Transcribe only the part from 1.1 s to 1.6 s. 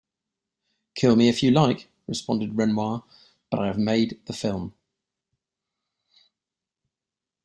me if you